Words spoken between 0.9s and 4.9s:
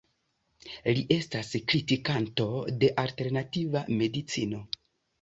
Li estas kritikanto de Alternativa medicino.